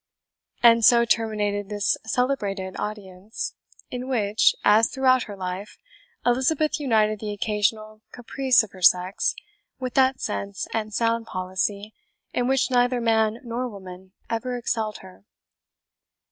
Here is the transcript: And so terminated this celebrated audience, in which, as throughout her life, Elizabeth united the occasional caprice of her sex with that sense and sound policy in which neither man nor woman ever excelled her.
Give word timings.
And 0.63 0.83
so 0.83 1.05
terminated 1.05 1.69
this 1.69 1.95
celebrated 2.05 2.75
audience, 2.79 3.53
in 3.91 4.07
which, 4.07 4.55
as 4.65 4.89
throughout 4.89 5.25
her 5.25 5.37
life, 5.37 5.77
Elizabeth 6.25 6.79
united 6.79 7.19
the 7.19 7.31
occasional 7.31 8.01
caprice 8.11 8.63
of 8.63 8.71
her 8.71 8.81
sex 8.81 9.35
with 9.79 9.93
that 9.93 10.19
sense 10.19 10.67
and 10.73 10.91
sound 10.91 11.27
policy 11.27 11.93
in 12.33 12.47
which 12.47 12.71
neither 12.71 12.99
man 12.99 13.41
nor 13.43 13.69
woman 13.69 14.13
ever 14.27 14.57
excelled 14.57 14.97
her. 15.05 15.23